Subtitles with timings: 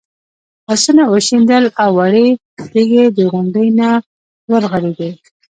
[0.73, 2.27] آسونه وشڼېدل او وړې
[2.69, 3.89] تیږې د غونډۍ نه
[4.51, 5.11] ورغړېدې.